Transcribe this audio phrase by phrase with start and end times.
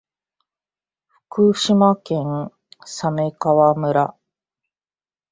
[1.05, 2.49] 福島県
[2.83, 4.15] 鮫川村